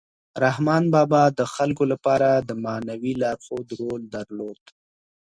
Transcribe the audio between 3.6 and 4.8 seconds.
رول درلود.